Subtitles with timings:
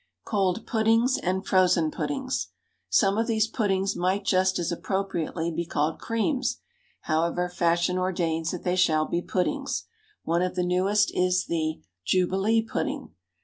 [0.25, 2.47] Cold Puddings and Frozen Puddings.
[2.89, 6.57] Some of these "puddings" might just as appropriately be called creams;
[7.01, 9.83] however, fashion ordains that they shall be puddings.
[10.23, 13.13] One of the newest is the _Jubilee Pudding.